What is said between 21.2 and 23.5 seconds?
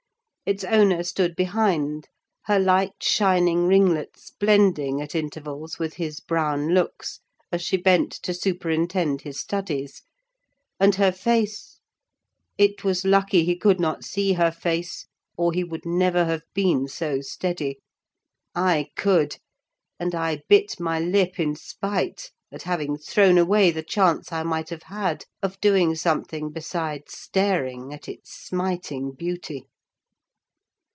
in spite, at having thrown